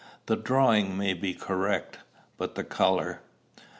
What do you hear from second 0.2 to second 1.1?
The drawing